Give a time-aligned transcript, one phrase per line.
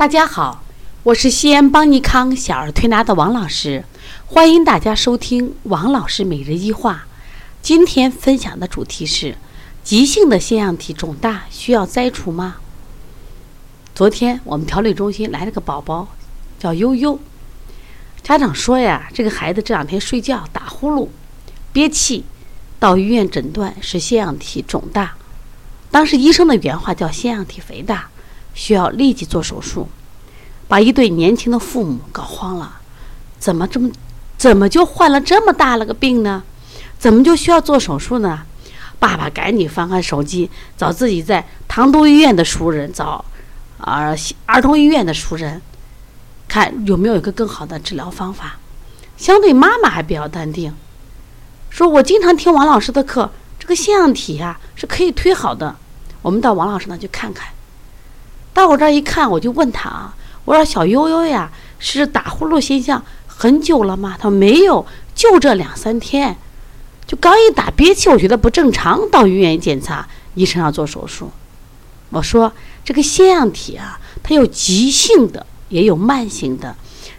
[0.00, 0.64] 大家好，
[1.02, 3.84] 我是西安邦尼康小儿推拿的王老师，
[4.24, 7.04] 欢迎大家收听王老师每日一话。
[7.60, 9.36] 今天分享的主题是：
[9.84, 12.56] 急性的腺样体肿大需要摘除吗？
[13.94, 16.08] 昨天我们调理中心来了个宝宝，
[16.58, 17.20] 叫悠悠。
[18.22, 21.08] 家长说呀，这个孩子这两天睡觉打呼噜、
[21.74, 22.24] 憋气，
[22.78, 25.16] 到医院诊断是腺样体肿大。
[25.90, 28.08] 当时医生的原话叫腺样体肥大。
[28.54, 29.88] 需要立即做手术，
[30.68, 32.78] 把一对年轻的父母搞慌了。
[33.38, 33.90] 怎么这么，
[34.36, 36.42] 怎么就患了这么大了个病呢？
[36.98, 38.42] 怎么就需要做手术呢？
[38.98, 43.24] 爸爸赶紧翻看手机，找自己在唐都医院的熟人，找
[43.78, 45.62] 儿儿童医院的熟人，
[46.46, 48.58] 看有没有一个更好的治疗方法。
[49.16, 50.74] 相对妈妈还比较淡定，
[51.70, 55.76] 说我经常听王老师的课，这个腺样体呀是可以推好的。
[56.20, 57.48] 我们到王老师那去看看。
[58.52, 60.14] 到我这儿一看，我就问他啊，
[60.44, 64.16] 我说小悠悠呀，是打呼噜现象很久了吗？
[64.18, 64.84] 他说没有，
[65.14, 66.36] 就这两三天，
[67.06, 71.30] 就刚一打憋气，我觉得不正常，到医院检查，医生要做手术。
[72.10, 72.52] 我说
[72.84, 76.74] 这个腺样体啊，它有急性的，也有慢性的。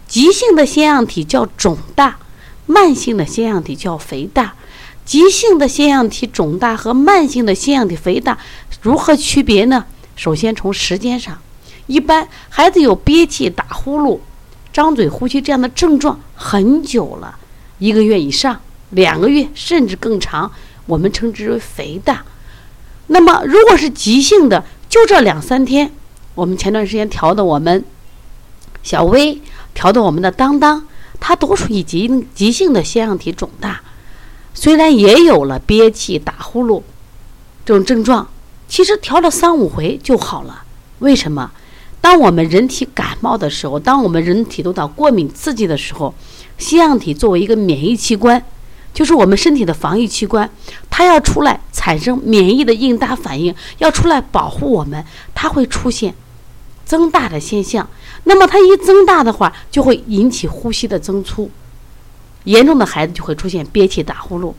[0.06, 2.18] 急性的腺样体叫肿大，
[2.66, 4.54] 慢性的腺样体叫肥大。
[5.04, 8.38] 急性的腺样体肿大和慢性的腺样体肥大
[8.82, 9.84] 如何区别呢？
[10.14, 11.38] 首先从时间上，
[11.86, 14.18] 一般孩子有憋气、打呼噜、
[14.72, 17.38] 张嘴呼吸这样的症状很久了，
[17.78, 20.50] 一个月以上、两个月甚至更长，
[20.86, 22.24] 我们称之为肥大。
[23.08, 25.90] 那么如果是急性的，就这两三天，
[26.34, 27.84] 我们前段时间调的我们
[28.82, 29.40] 小薇
[29.74, 30.86] 调的我们的当当，
[31.18, 33.80] 它都属于急急性的腺样体肿大，
[34.54, 36.82] 虽然也有了憋气、打呼噜
[37.64, 38.28] 这种症状。
[38.72, 40.64] 其实调了三五回就好了。
[41.00, 41.50] 为什么？
[42.00, 46.14] 当我们人体感冒的时候，当我们人体受到过敏刺激的时候，
[46.56, 48.42] 腺样体作为一个免疫器官，
[48.94, 50.48] 就是我们身体的防御器官，
[50.88, 56.14] 它要出来产生免疫的应答反应，要出来保护我们，它会出现
[56.86, 57.86] 增大的现象。
[58.24, 61.50] 那么它一增大的话，就会引起呼吸的增粗，
[62.44, 64.54] 严重的孩子就会出现憋气、打呼噜。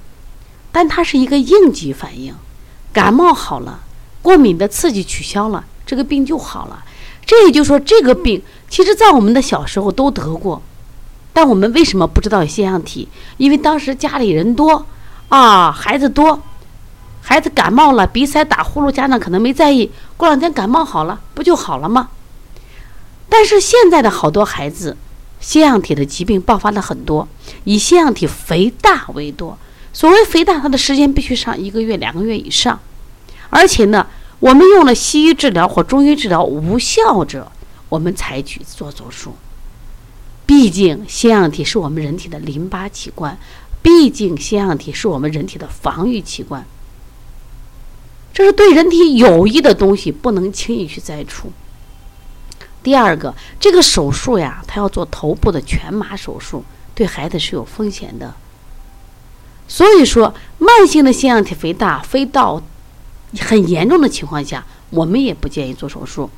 [0.72, 2.36] 但它是一个应急反应，
[2.94, 3.80] 感冒好了。
[4.24, 6.84] 过敏的刺激取消了，这个病就好了。
[7.26, 10.62] 这也就是说，这个病其实在我们的小时候都得过，
[11.32, 13.08] 但我们为什么不知道有腺样体？
[13.38, 14.86] 因为当时家里人多
[15.30, 16.42] 啊，孩子多，
[17.22, 19.92] 孩子感冒了，鼻塞、打呼噜，家长可能没在意。
[20.18, 22.10] 过两天感冒好了，不就好了吗？
[23.30, 24.98] 但是现在的好多孩子，
[25.40, 27.28] 腺样体的疾病爆发的很多，
[27.64, 29.58] 以腺样体肥大为多。
[29.92, 32.80] 所谓肥大，它的时间必须上一个月、两个月以上。
[33.54, 34.08] 而且呢，
[34.40, 37.52] 我们用了西医治疗或中医治疗无效者，
[37.88, 39.36] 我们采取做手术。
[40.48, 43.38] 毕竟腺样体是我们人体的淋巴器官，
[43.84, 46.66] 毕竟腺样体是我们人体的防御器官。
[48.34, 51.52] 这是对人体有益的东西，不能轻易去摘除。
[52.82, 56.66] 第二个，这个手术呀，它要做头部的全麻手术，
[56.96, 58.34] 对孩子是有风险的。
[59.68, 62.64] 所以说，慢性的腺样体肥大非到。
[63.40, 66.30] 很严重的情况下，我们也不建议做手术。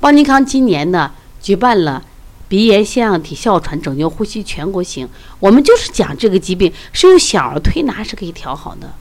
[0.00, 1.10] 邦尼康今年呢
[1.40, 2.02] 举办了
[2.46, 5.08] 鼻炎、腺样体、哮喘拯救呼吸全国行，
[5.40, 8.92] 我们就是讲这个疾病是用小儿推拿是可以调好的。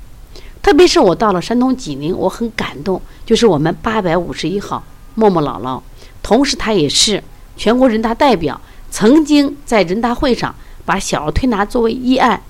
[0.62, 4.82] 特别是我到了山东济宁，我很感动，就是我们八百五十一号
[5.16, 5.82] 默默姥姥，
[6.22, 7.22] 同时她也是
[7.58, 8.60] 全国人大代表，
[8.90, 12.42] 曾经在人大会上把小儿推拿作为议案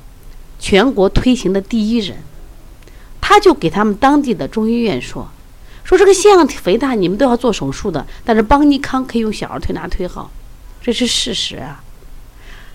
[0.59, 2.17] 全国推行的第一人。
[3.33, 5.27] 他就给他们当地的中医院说
[5.83, 10.29] ：“说这个腺样体肥大，你们都要做手术的，但是邦尼康可以用小儿推拿推好，
[10.83, 11.83] 这是事实啊。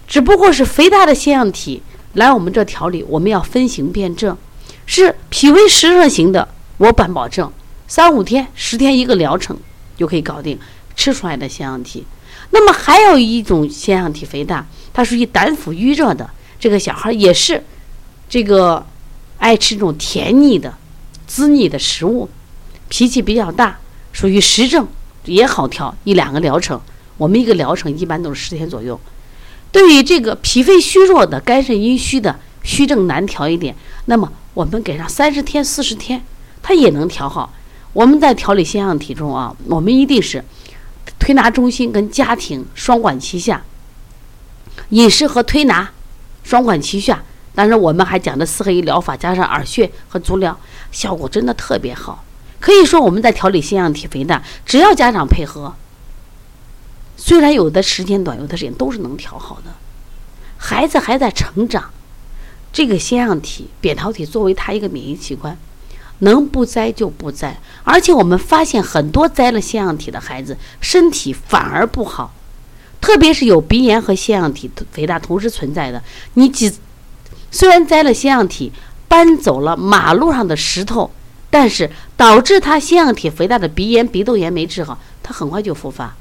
[0.08, 1.80] 只不过是肥大的腺样体
[2.14, 4.36] 来我们这调理，我们要分型辨证，
[4.84, 6.48] 是脾胃湿热型的，
[6.78, 7.52] 我敢保证
[7.86, 9.56] 三五天、十天一个疗程
[9.96, 10.58] 就可以搞定
[10.96, 12.04] 吃出来的腺样体。
[12.50, 16.28] 那么还有一种腺样体肥大，它属于胆腑郁热的，
[16.58, 17.62] 这个小孩也是
[18.28, 18.84] 这个。”
[19.38, 20.76] 爱吃这种甜腻的、
[21.26, 22.28] 滋腻的食物，
[22.88, 23.78] 脾气比较大，
[24.12, 24.86] 属于实症，
[25.24, 26.80] 也好调一两个疗程。
[27.16, 28.98] 我们一个疗程一般都是十天左右。
[29.70, 33.74] 对于这个脾肺虚弱的、肝肾阴虚的、虚症难调一点，
[34.06, 36.24] 那么我们给上三十天、四十天，
[36.62, 37.52] 它也能调好。
[37.92, 40.44] 我们在调理腺样体中啊，我们一定是
[41.18, 43.62] 推拿中心跟家庭双管齐下，
[44.90, 45.90] 饮食和推拿
[46.42, 47.22] 双管齐下。
[47.58, 50.56] 但是我们还讲的四合一疗法，加上耳穴和足疗，
[50.92, 52.22] 效果真的特别好。
[52.60, 55.74] 可以说我们在调理腺样体肥大，只要家长配合，
[57.16, 59.72] 虽然有的时间短，有的时间都是能调好的。
[60.56, 61.90] 孩子还在成长，
[62.72, 65.58] 这个腺样体、扁桃体作为他一个免疫器官，
[66.20, 67.58] 能不栽就不栽。
[67.82, 72.32] 而且我们发现很多栽了腺样体的孩子，身体反而不好。
[73.00, 76.00] 特别是有鼻炎和腺样体肥大同时存在的，
[76.34, 76.72] 你几
[77.50, 78.72] 虽然摘了腺样体，
[79.06, 81.10] 搬走了马路上的石头，
[81.50, 86.14] 但是导致他腺样体肥大的鼻炎、鼻窦炎没治好，他很快就复发。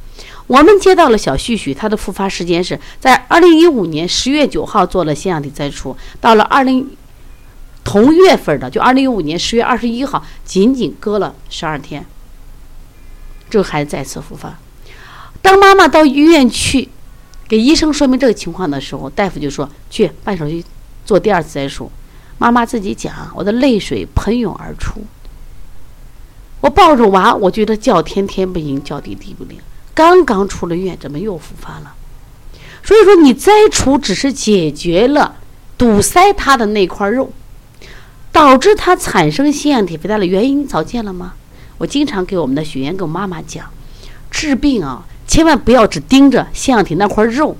[0.48, 6.90] 我们接到了小旭旭，他的复发时间是在二零一五年十月九号做了腺样体摘除，到了二零
[7.84, 12.06] 同月份的就二零一五年十月二十一号，仅仅隔了十二天，
[13.50, 14.58] 这个孩子再次复发。
[15.42, 16.88] 当妈妈到医院去
[17.48, 20.64] 给医生说明这个情况的时候，大夫就说去办手续
[21.08, 21.92] 做第二次摘除。
[22.38, 25.02] 妈妈自己讲，我的泪水喷涌而出。
[26.62, 29.58] 我抱着娃，我觉得叫天天不应，叫地地不灵。
[29.96, 31.96] 刚刚出了院，怎么又复发了？
[32.84, 35.38] 所以说，你摘除只是解决了
[35.78, 37.32] 堵塞它的那块肉，
[38.32, 41.34] 导致它产生腺样体肥大的原因早见了吗？
[41.78, 43.66] 我经常给我们的学员跟我妈妈讲，
[44.30, 45.06] 治病啊。
[45.28, 47.58] 千万不要只盯着腺样体那块肉，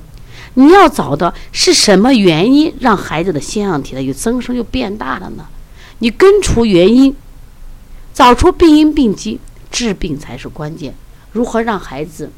[0.60, 5.46] 你要找的是什么原因让孩子的腺样体的又增生又变大了呢？
[6.00, 7.16] 你根除原因，
[8.12, 9.40] 找出病因病机，
[9.70, 10.96] 治病才是关键。
[11.32, 12.32] 如何让孩子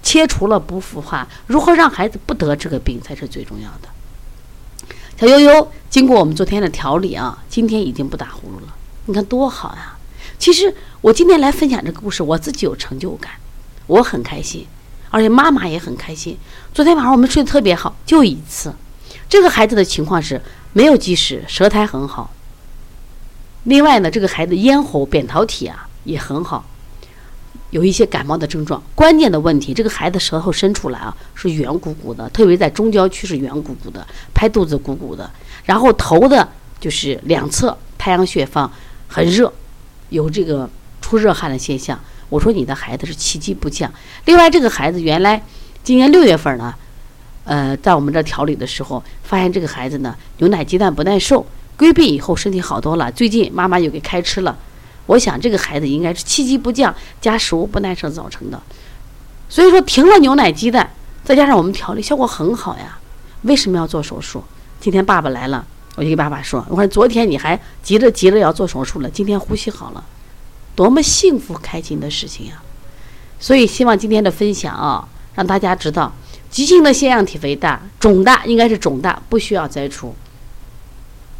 [0.00, 1.26] 切除了不复发？
[1.48, 3.88] 如何让孩子不得这个病才是最重要的。
[5.18, 8.74] 小悠悠，经过我们昨天的调理啊，今天已经不打呼噜了，
[9.06, 9.98] 你看多好呀！
[10.38, 13.32] 其实我今天来分享这个故事，我自己有成就感。
[13.88, 14.66] 我很开心，
[15.10, 16.36] 而且妈妈也很开心。
[16.72, 18.74] 昨天晚上我们睡得特别好，就一次。
[19.28, 20.40] 这个孩子的情况是
[20.72, 22.30] 没有积食，舌苔很好。
[23.64, 26.64] 另外呢，这个孩子咽喉、扁桃体啊也很好，
[27.70, 28.82] 有一些感冒的症状。
[28.94, 35.30] 关键的问题，这个孩子舌头伸出来啊是圆鼓鼓的，特别在中焦区是圆鼓鼓的，拍肚子鼓鼓的。
[35.64, 36.48] 然后头的
[36.80, 38.70] 就是两侧太阳穴方
[39.06, 39.52] 很热，
[40.08, 40.68] 有这个
[41.00, 42.00] 出热汗的现象。
[42.30, 43.92] 我说你的孩子是气机不降。
[44.24, 45.42] 另外，这个孩子原来
[45.84, 46.74] 今年六月份呢，
[47.44, 51.44] 呃，在我们这调理的时候，发现这个孩子呢牛奶鸡蛋不耐受，
[51.76, 53.12] 规避以后身体好多了。
[53.12, 54.56] 最近妈妈又给开吃了。
[55.06, 58.62] 我想这个孩子应该是气机不降加食物不耐受造成的。
[59.48, 60.88] 所以说停了牛奶鸡蛋，
[61.24, 62.96] 再加上我们调理效果很好呀。
[63.42, 64.44] 为什么要做手术？
[64.78, 65.66] 今天爸爸来了，
[65.96, 70.04] 我就给爸爸说：“我说昨天你还急着急着要做手术了，今天呼吸好了。”
[70.80, 72.62] 多么幸福开心的事情呀！
[73.38, 76.10] 所以希望今天的分享啊，让大家知道，
[76.48, 80.14] 急性的腺样体肥大肿大应该是肿大，不需要摘除。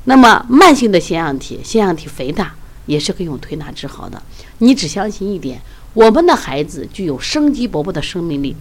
[0.05, 2.55] 那么慢性的腺样体腺样体肥大
[2.85, 4.23] 也是可以用推拿治好的。
[4.59, 5.63] 你只相信一点，
[5.95, 8.55] 我们的孩子具有生机勃勃的生命力。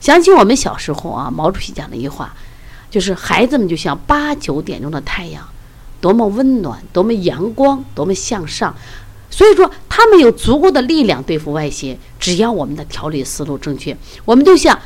[0.00, 2.36] 想起我们小时候啊，毛主席讲的一句话，
[2.90, 5.48] 就是孩子们就像八九点钟的太阳，
[5.98, 8.76] 多么温暖，多么阳光，多么向上。
[9.28, 11.98] 所以说，他们有足够的力量对付外邪。
[12.18, 14.78] 只要我们的调理思路正确，我们就像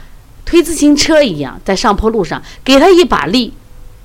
[0.45, 3.53] 推自行车一样，在上坡路上给他一把力，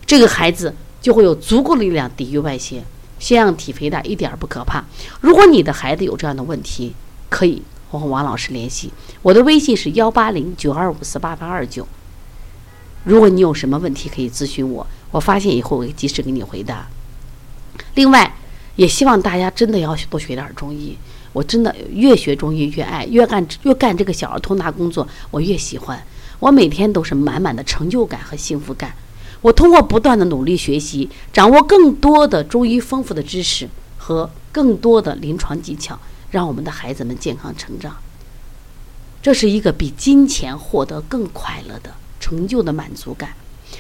[0.05, 2.83] 这个孩子就会有足够的力量抵御外邪。
[3.17, 4.83] 腺样体肥大一点不可怕。
[5.21, 6.93] 如果你的孩子有这样的问题，
[7.29, 8.91] 可以和王老师联系，
[9.21, 11.87] 我的微信是幺八零九二五四八八二九。
[13.06, 16.87] 如果你有什么问题，可以咨询我，我发现以后我会及时给你回答。
[17.95, 18.35] 另外。
[18.75, 20.97] 也希望大家真的要多学点中医。
[21.33, 26.01] 我真的越学中医越爱，越干越干这个小儿推拿工作，我越喜欢。
[26.39, 28.94] 我每天都是满满的成就感和幸福感。
[29.41, 33.67] 我通过不断的努力学习，掌握更多的中医丰富的知识
[33.97, 35.99] 和更多的临床技巧，
[36.31, 37.97] 让我们的孩子们健康成长。
[39.21, 43.31] 这是一个比金钱获得更快乐的成就的满足感。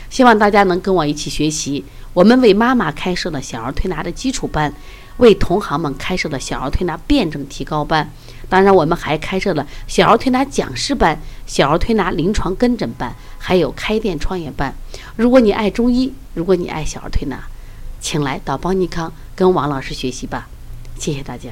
[0.09, 1.83] 希望大家能跟我一起学习。
[2.13, 4.73] 我们为妈妈开设了小儿推拿的基础班，
[5.17, 8.09] 为同行们开设了小儿推拿辩证提高班。
[8.47, 14.73] 当然，我们还开设了小儿推拿讲师班、小儿推拿临床跟诊班，还有开店创业班。
[15.15, 17.43] 如果你爱中医，如果你爱小儿推拿，
[17.99, 20.47] 请来到邦尼康跟王老师学习吧。
[20.97, 21.49] 谢谢大家。